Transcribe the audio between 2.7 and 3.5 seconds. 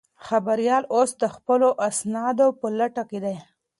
لټه کې دی.